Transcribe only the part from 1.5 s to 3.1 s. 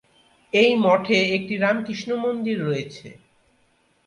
রামকৃষ্ণ মন্দির রয়েছে।